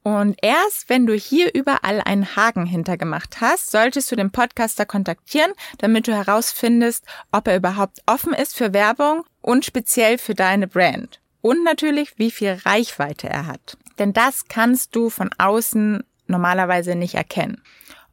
Und 0.03 0.37
erst 0.43 0.89
wenn 0.89 1.07
du 1.07 1.15
hier 1.15 1.55
überall 1.55 2.01
einen 2.05 2.35
Haken 2.35 2.67
hintergemacht 2.67 3.41
hast, 3.41 3.71
solltest 3.71 4.11
du 4.11 4.17
den 4.17 4.33
Podcaster 4.33 4.85
kontaktieren, 4.85 5.53
damit 5.79 6.09
du 6.09 6.13
herausfindest, 6.13 7.05
ob 7.31 7.47
er 7.47 7.57
überhaupt 7.57 8.03
offen 8.07 8.33
ist 8.33 8.57
für 8.57 8.73
Werbung 8.73 9.25
und 9.41 9.65
speziell 9.65 10.19
für 10.19 10.35
deine 10.35 10.67
Brand 10.67 11.21
und 11.41 11.63
natürlich, 11.65 12.19
wie 12.19 12.31
viel 12.31 12.59
Reichweite 12.65 13.29
er 13.29 13.47
hat. 13.47 13.77
Denn 13.99 14.13
das 14.13 14.47
kannst 14.49 14.97
du 14.97 15.11
von 15.11 15.31
außen 15.39 16.03
normalerweise 16.27 16.95
nicht 16.95 17.15
erkennen. 17.15 17.63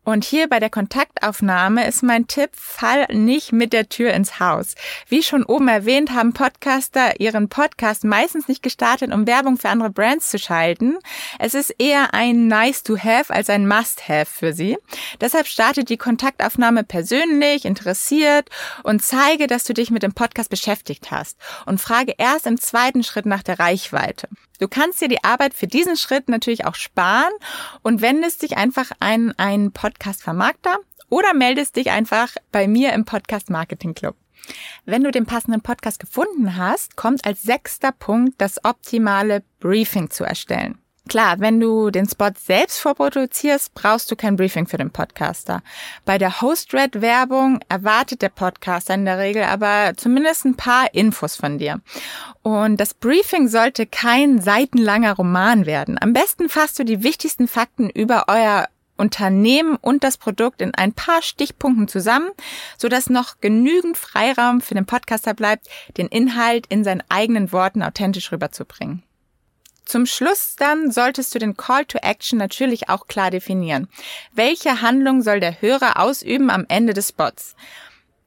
Und 0.03 0.23
hier 0.23 0.47
bei 0.49 0.59
der 0.59 0.69
Kontaktaufnahme 0.69 1.87
ist 1.87 2.03
mein 2.03 2.25
Tipp, 2.25 2.51
fall 2.53 3.05
nicht 3.11 3.51
mit 3.51 3.73
der 3.73 3.89
Tür 3.89 4.13
ins 4.13 4.39
Haus. 4.39 4.75
Wie 5.07 5.21
schon 5.21 5.43
oben 5.43 5.67
erwähnt, 5.67 6.11
haben 6.11 6.33
Podcaster 6.33 7.19
ihren 7.19 7.47
Podcast 7.49 8.05
meistens 8.05 8.47
nicht 8.47 8.63
gestartet, 8.63 9.13
um 9.13 9.27
Werbung 9.27 9.57
für 9.57 9.69
andere 9.69 9.91
Brands 9.91 10.29
zu 10.29 10.39
schalten. 10.39 10.97
Es 11.37 11.53
ist 11.53 11.75
eher 11.77 12.13
ein 12.13 12.47
Nice 12.47 12.83
to 12.83 12.97
have 12.97 13.31
als 13.31 13.49
ein 13.49 13.67
Must 13.67 14.07
have 14.09 14.25
für 14.25 14.53
sie. 14.53 14.77
Deshalb 15.21 15.47
startet 15.47 15.89
die 15.89 15.97
Kontaktaufnahme 15.97 16.83
persönlich, 16.83 17.65
interessiert 17.65 18.49
und 18.83 19.03
zeige, 19.03 19.47
dass 19.47 19.63
du 19.63 19.73
dich 19.73 19.91
mit 19.91 20.01
dem 20.01 20.13
Podcast 20.13 20.49
beschäftigt 20.49 21.11
hast 21.11 21.37
und 21.65 21.79
frage 21.79 22.15
erst 22.17 22.47
im 22.47 22.59
zweiten 22.59 23.03
Schritt 23.03 23.25
nach 23.25 23.43
der 23.43 23.59
Reichweite. 23.59 24.27
Du 24.59 24.67
kannst 24.67 25.01
dir 25.01 25.07
die 25.07 25.23
Arbeit 25.23 25.53
für 25.53 25.67
diesen 25.67 25.95
Schritt 25.95 26.29
natürlich 26.29 26.65
auch 26.65 26.75
sparen 26.75 27.31
und 27.81 28.01
wendest 28.01 28.41
dich 28.41 28.57
einfach 28.57 28.91
an 28.99 29.33
einen 29.37 29.71
Podcast-Vermarkter 29.71 30.77
oder 31.09 31.33
meldest 31.33 31.77
dich 31.77 31.91
einfach 31.91 32.35
bei 32.51 32.67
mir 32.67 32.93
im 32.93 33.05
Podcast 33.05 33.49
Marketing 33.49 33.95
Club. 33.95 34.15
Wenn 34.85 35.03
du 35.03 35.11
den 35.11 35.25
passenden 35.25 35.61
Podcast 35.61 35.99
gefunden 35.99 36.55
hast, 36.55 36.95
kommt 36.95 37.25
als 37.25 37.41
sechster 37.43 37.91
Punkt 37.91 38.35
das 38.39 38.63
optimale 38.63 39.43
Briefing 39.59 40.09
zu 40.09 40.23
erstellen. 40.23 40.77
Klar, 41.09 41.39
wenn 41.39 41.59
du 41.59 41.89
den 41.89 42.07
Spot 42.07 42.29
selbst 42.37 42.79
vorproduzierst, 42.81 43.73
brauchst 43.73 44.11
du 44.11 44.15
kein 44.15 44.35
Briefing 44.35 44.67
für 44.67 44.77
den 44.77 44.91
Podcaster. 44.91 45.63
Bei 46.05 46.19
der 46.19 46.39
Host-Red-Werbung 46.39 47.61
erwartet 47.67 48.21
der 48.21 48.29
Podcaster 48.29 48.93
in 48.93 49.05
der 49.05 49.17
Regel 49.17 49.41
aber 49.41 49.93
zumindest 49.97 50.45
ein 50.45 50.55
paar 50.55 50.93
Infos 50.93 51.35
von 51.35 51.57
dir. 51.57 51.81
Und 52.43 52.79
das 52.79 52.93
Briefing 52.93 53.47
sollte 53.47 53.87
kein 53.87 54.39
seitenlanger 54.39 55.13
Roman 55.15 55.65
werden. 55.65 55.97
Am 55.99 56.13
besten 56.13 56.47
fasst 56.47 56.77
du 56.77 56.83
die 56.83 57.01
wichtigsten 57.01 57.47
Fakten 57.47 57.89
über 57.89 58.25
euer 58.27 58.67
Unternehmen 58.95 59.77
und 59.77 60.03
das 60.03 60.17
Produkt 60.17 60.61
in 60.61 60.75
ein 60.75 60.93
paar 60.93 61.23
Stichpunkten 61.23 61.87
zusammen, 61.87 62.29
so 62.77 62.87
dass 62.87 63.09
noch 63.09 63.41
genügend 63.41 63.97
Freiraum 63.97 64.61
für 64.61 64.75
den 64.75 64.85
Podcaster 64.85 65.33
bleibt, 65.33 65.69
den 65.97 66.07
Inhalt 66.07 66.67
in 66.67 66.83
seinen 66.83 67.01
eigenen 67.09 67.51
Worten 67.51 67.81
authentisch 67.81 68.31
rüberzubringen. 68.31 69.01
Zum 69.89 70.05
Schluss 70.05 70.55
dann 70.55 70.91
solltest 70.91 71.33
du 71.33 71.39
den 71.39 71.57
Call 71.57 71.83
to 71.83 71.97
Action 72.03 72.37
natürlich 72.37 72.89
auch 72.89 73.07
klar 73.07 73.31
definieren. 73.31 73.87
Welche 74.31 74.83
Handlung 74.83 75.23
soll 75.23 75.39
der 75.39 75.63
Hörer 75.63 75.99
ausüben 75.99 76.51
am 76.51 76.67
Ende 76.69 76.93
des 76.93 77.09
Spots? 77.09 77.55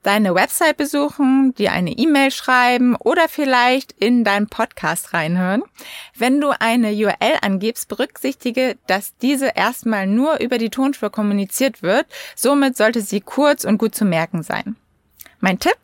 Deine 0.02 0.34
Website 0.34 0.76
besuchen, 0.76 1.54
dir 1.54 1.70
eine 1.70 1.92
E-Mail 1.92 2.32
schreiben 2.32 2.96
oder 2.96 3.28
vielleicht 3.28 3.92
in 3.92 4.24
deinen 4.24 4.48
Podcast 4.48 5.14
reinhören. 5.14 5.62
Wenn 6.16 6.40
du 6.40 6.50
eine 6.50 6.90
URL 6.90 7.38
angibst, 7.42 7.86
berücksichtige, 7.86 8.76
dass 8.88 9.16
diese 9.18 9.52
erstmal 9.54 10.08
nur 10.08 10.40
über 10.40 10.58
die 10.58 10.70
Tonspur 10.70 11.10
kommuniziert 11.10 11.80
wird. 11.80 12.06
Somit 12.34 12.76
sollte 12.76 13.02
sie 13.02 13.20
kurz 13.20 13.62
und 13.62 13.78
gut 13.78 13.94
zu 13.94 14.04
merken 14.04 14.42
sein. 14.42 14.74
Mein 15.38 15.60
Tipp? 15.60 15.76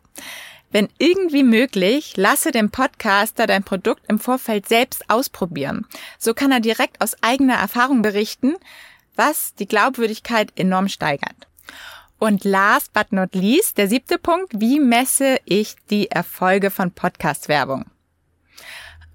Wenn 0.71 0.89
irgendwie 0.99 1.43
möglich, 1.43 2.15
lasse 2.15 2.51
den 2.51 2.69
Podcaster 2.69 3.47
dein 3.47 3.63
Produkt 3.63 4.03
im 4.07 4.19
Vorfeld 4.19 4.67
selbst 4.67 5.09
ausprobieren. 5.09 5.87
So 6.19 6.33
kann 6.33 6.51
er 6.51 6.59
direkt 6.59 7.01
aus 7.01 7.15
eigener 7.21 7.55
Erfahrung 7.55 8.01
berichten, 8.01 8.55
was 9.15 9.55
die 9.55 9.67
Glaubwürdigkeit 9.67 10.51
enorm 10.55 10.87
steigert. 10.87 11.47
Und 12.19 12.43
last 12.43 12.93
but 12.93 13.11
not 13.11 13.33
least, 13.33 13.77
der 13.77 13.87
siebte 13.87 14.17
Punkt, 14.17 14.59
wie 14.59 14.79
messe 14.79 15.39
ich 15.45 15.75
die 15.89 16.11
Erfolge 16.11 16.69
von 16.69 16.91
Podcast-Werbung? 16.91 17.85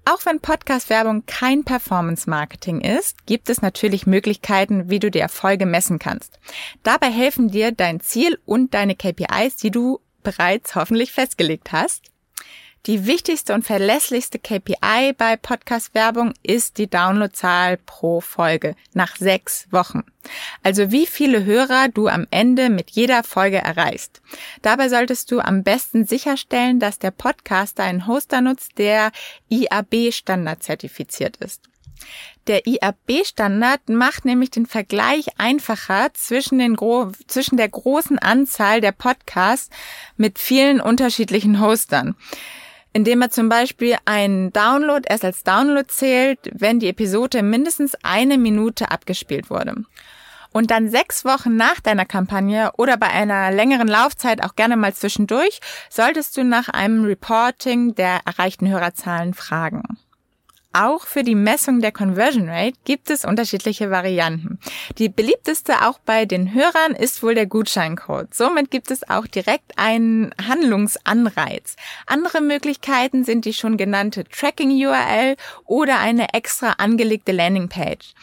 Auch 0.07 0.23
wenn 0.25 0.39
Podcast-Werbung 0.39 1.25
kein 1.25 1.63
Performance-Marketing 1.63 2.81
ist, 2.81 3.25
gibt 3.25 3.49
es 3.49 3.63
natürlich 3.63 4.05
Möglichkeiten, 4.05 4.89
wie 4.89 4.99
du 4.99 5.09
die 5.09 5.19
Erfolge 5.19 5.65
messen 5.65 5.97
kannst. 5.97 6.39
Dabei 6.83 7.09
helfen 7.09 7.49
dir 7.49 7.71
dein 7.71 8.01
Ziel 8.01 8.37
und 8.45 8.75
deine 8.75 8.95
KPIs, 8.95 9.55
die 9.55 9.71
du 9.71 9.99
bereits 10.25 10.75
hoffentlich 10.75 11.13
festgelegt 11.13 11.71
hast. 11.71 12.11
Die 12.85 13.07
wichtigste 13.07 13.55
und 13.55 13.65
verlässlichste 13.65 14.37
KPI 14.37 15.13
bei 15.17 15.37
Podcast-Werbung 15.37 16.33
ist 16.43 16.77
die 16.77 16.87
Downloadzahl 16.87 17.77
pro 17.77 18.21
Folge 18.21 18.75
nach 18.93 19.15
sechs 19.15 19.65
Wochen. 19.71 20.03
Also 20.61 20.91
wie 20.91 21.07
viele 21.07 21.45
Hörer 21.45 21.87
du 21.87 22.07
am 22.07 22.27
Ende 22.29 22.69
mit 22.69 22.91
jeder 22.91 23.23
Folge 23.23 23.57
erreichst. 23.57 24.21
Dabei 24.61 24.89
solltest 24.89 25.31
du 25.31 25.39
am 25.39 25.63
besten 25.63 26.05
sicherstellen, 26.05 26.79
dass 26.79 26.99
der 26.99 27.09
Podcaster 27.09 27.83
einen 27.83 28.05
Hoster 28.05 28.41
nutzt, 28.41 28.77
der 28.77 29.11
IAB-Standard 29.49 30.61
zertifiziert 30.61 31.37
ist. 31.37 31.63
Der 32.47 32.67
IAB-Standard 32.67 33.89
macht 33.89 34.25
nämlich 34.25 34.51
den 34.51 34.65
Vergleich 34.65 35.27
einfacher 35.37 36.13
zwischen, 36.13 36.59
den 36.59 36.77
zwischen 37.27 37.57
der 37.57 37.69
großen 37.69 38.19
Anzahl 38.19 38.81
der 38.81 38.91
Podcasts 38.91 39.69
mit 40.17 40.39
vielen 40.39 40.79
unterschiedlichen 40.79 41.59
Hostern 41.59 42.15
indem 42.95 43.21
er 43.21 43.29
zum 43.29 43.49
Beispiel 43.49 43.97
einen 44.05 44.53
Download 44.53 45.01
erst 45.05 45.25
als 45.25 45.43
Download 45.43 45.85
zählt, 45.85 46.39
wenn 46.53 46.79
die 46.79 46.87
Episode 46.87 47.43
mindestens 47.43 47.93
eine 48.03 48.37
Minute 48.37 48.89
abgespielt 48.89 49.49
wurde. 49.49 49.83
Und 50.53 50.71
dann 50.71 50.89
sechs 50.89 51.25
Wochen 51.25 51.57
nach 51.57 51.81
deiner 51.81 52.05
Kampagne 52.05 52.71
oder 52.77 52.95
bei 52.95 53.07
einer 53.07 53.51
längeren 53.51 53.89
Laufzeit 53.89 54.41
auch 54.41 54.55
gerne 54.55 54.77
mal 54.77 54.93
zwischendurch, 54.93 55.59
solltest 55.89 56.37
du 56.37 56.45
nach 56.45 56.69
einem 56.69 57.03
Reporting 57.03 57.95
der 57.95 58.21
erreichten 58.23 58.69
Hörerzahlen 58.69 59.33
fragen. 59.33 59.83
Auch 60.75 61.05
für 61.05 61.23
die 61.23 61.35
Messung 61.35 61.79
der 61.79 61.91
Conversion 61.91 62.49
Rate 62.49 62.77
gibt 62.83 63.09
es 63.09 63.23
unterschiedliche 63.23 63.89
Varianten. 63.89 64.59
Die 64.97 65.09
beliebteste 65.09 65.87
auch 65.87 65.99
bei 65.99 66.25
den 66.25 66.53
Hörern 66.53 66.91
ist 66.91 67.23
wohl 67.23 67.33
der 67.33 67.45
Gutscheincode. 67.45 68.33
Somit 68.33 68.71
gibt 68.71 68.91
es 68.91 69.09
auch 69.09 69.25
direkt 69.25 69.77
einen 69.77 70.33
Handlungsanreiz. 70.47 71.77
Andere 72.05 72.41
Möglichkeiten 72.41 73.23
sind 73.23 73.45
die 73.45 73.53
schon 73.53 73.77
genannte 73.77 74.25
Tracking-URL 74.25 75.37
oder 75.65 75.99
eine 75.99 76.33
extra 76.33 76.71
angelegte 76.73 77.31
Landingpage. 77.31 78.13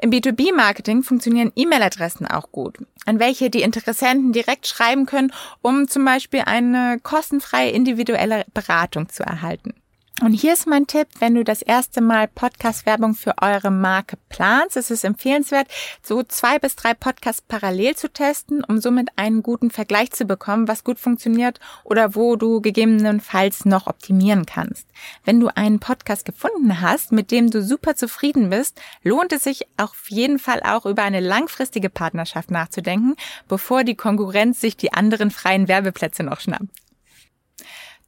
Im 0.00 0.10
B2B-Marketing 0.10 1.02
funktionieren 1.02 1.52
E-Mail-Adressen 1.56 2.26
auch 2.26 2.52
gut, 2.52 2.76
an 3.06 3.20
welche 3.20 3.48
die 3.48 3.62
Interessenten 3.62 4.32
direkt 4.32 4.66
schreiben 4.66 5.06
können, 5.06 5.32
um 5.62 5.88
zum 5.88 6.04
Beispiel 6.04 6.42
eine 6.44 6.98
kostenfreie 7.02 7.70
individuelle 7.70 8.44
Beratung 8.52 9.08
zu 9.08 9.22
erhalten. 9.22 9.74
Und 10.20 10.34
hier 10.34 10.52
ist 10.52 10.68
mein 10.68 10.86
Tipp, 10.86 11.08
wenn 11.18 11.34
du 11.34 11.42
das 11.42 11.62
erste 11.62 12.00
Mal 12.00 12.28
Podcast-Werbung 12.28 13.14
für 13.14 13.34
eure 13.40 13.70
Marke 13.72 14.16
planst, 14.28 14.76
ist 14.76 14.90
es 14.90 15.04
empfehlenswert, 15.04 15.66
so 16.02 16.22
zwei 16.22 16.60
bis 16.60 16.76
drei 16.76 16.94
Podcasts 16.94 17.42
parallel 17.42 17.96
zu 17.96 18.12
testen, 18.12 18.62
um 18.62 18.80
somit 18.80 19.08
einen 19.16 19.42
guten 19.42 19.70
Vergleich 19.70 20.12
zu 20.12 20.24
bekommen, 20.24 20.68
was 20.68 20.84
gut 20.84 21.00
funktioniert 21.00 21.58
oder 21.82 22.14
wo 22.14 22.36
du 22.36 22.60
gegebenenfalls 22.60 23.64
noch 23.64 23.88
optimieren 23.88 24.46
kannst. 24.46 24.86
Wenn 25.24 25.40
du 25.40 25.48
einen 25.48 25.80
Podcast 25.80 26.24
gefunden 26.24 26.80
hast, 26.80 27.10
mit 27.10 27.30
dem 27.30 27.50
du 27.50 27.62
super 27.62 27.96
zufrieden 27.96 28.50
bist, 28.50 28.80
lohnt 29.02 29.32
es 29.32 29.42
sich 29.42 29.66
auf 29.76 30.04
jeden 30.08 30.38
Fall 30.38 30.60
auch 30.62 30.86
über 30.86 31.02
eine 31.02 31.20
langfristige 31.20 31.90
Partnerschaft 31.90 32.50
nachzudenken, 32.50 33.16
bevor 33.48 33.82
die 33.82 33.96
Konkurrenz 33.96 34.60
sich 34.60 34.76
die 34.76 34.92
anderen 34.92 35.30
freien 35.32 35.66
Werbeplätze 35.66 36.22
noch 36.22 36.38
schnappt. 36.38 36.81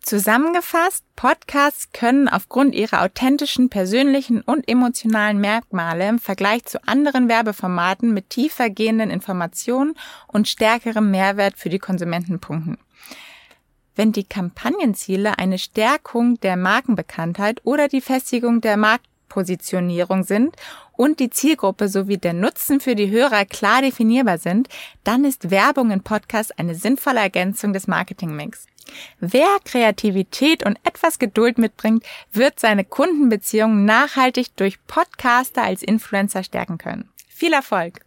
Zusammengefasst, 0.04 1.02
Podcasts 1.16 1.90
können 1.92 2.28
aufgrund 2.28 2.74
ihrer 2.74 3.00
authentischen, 3.00 3.70
persönlichen 3.70 4.42
und 4.42 4.68
emotionalen 4.68 5.40
Merkmale 5.40 6.06
im 6.06 6.18
Vergleich 6.18 6.66
zu 6.66 6.86
anderen 6.86 7.30
Werbeformaten 7.30 8.12
mit 8.12 8.28
tiefer 8.28 8.68
gehenden 8.68 9.08
Informationen 9.08 9.94
und 10.26 10.46
stärkerem 10.46 11.10
Mehrwert 11.10 11.56
für 11.56 11.70
die 11.70 11.78
Konsumenten 11.78 12.38
punkten. 12.38 12.76
Wenn 13.96 14.12
die 14.12 14.24
Kampagnenziele 14.24 15.38
eine 15.38 15.56
Stärkung 15.56 16.38
der 16.40 16.58
Markenbekanntheit 16.58 17.62
oder 17.64 17.88
die 17.88 18.02
Festigung 18.02 18.60
der 18.60 18.76
Marktpositionierung 18.76 20.22
sind 20.22 20.54
und 20.92 21.18
die 21.18 21.30
Zielgruppe 21.30 21.88
sowie 21.88 22.18
der 22.18 22.34
Nutzen 22.34 22.78
für 22.78 22.94
die 22.94 23.10
Hörer 23.10 23.46
klar 23.46 23.80
definierbar 23.80 24.36
sind, 24.36 24.68
dann 25.02 25.24
ist 25.24 25.50
Werbung 25.50 25.90
in 25.92 26.02
Podcasts 26.02 26.52
eine 26.58 26.74
sinnvolle 26.74 27.20
Ergänzung 27.20 27.72
des 27.72 27.86
Marketingmix. 27.86 28.66
Wer 29.20 29.48
Kreativität 29.64 30.64
und 30.64 30.78
etwas 30.84 31.18
Geduld 31.18 31.58
mitbringt, 31.58 32.04
wird 32.32 32.60
seine 32.60 32.84
Kundenbeziehungen 32.84 33.84
nachhaltig 33.84 34.56
durch 34.56 34.84
Podcaster 34.86 35.62
als 35.62 35.82
Influencer 35.82 36.44
stärken 36.44 36.78
können. 36.78 37.08
Viel 37.28 37.52
Erfolg! 37.52 38.03